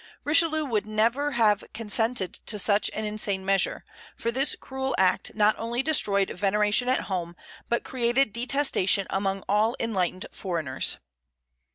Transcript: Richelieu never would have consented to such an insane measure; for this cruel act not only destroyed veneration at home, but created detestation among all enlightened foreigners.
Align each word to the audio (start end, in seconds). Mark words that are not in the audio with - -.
Richelieu 0.23 0.65
never 0.85 1.25
would 1.27 1.33
have 1.35 1.63
consented 1.75 2.33
to 2.47 2.57
such 2.57 2.89
an 2.95 3.05
insane 3.05 3.45
measure; 3.45 3.85
for 4.15 4.31
this 4.31 4.55
cruel 4.55 4.95
act 4.97 5.35
not 5.35 5.53
only 5.59 5.83
destroyed 5.83 6.31
veneration 6.31 6.89
at 6.89 7.01
home, 7.01 7.35
but 7.69 7.83
created 7.83 8.33
detestation 8.33 9.05
among 9.11 9.43
all 9.47 9.75
enlightened 9.79 10.25
foreigners. 10.31 10.97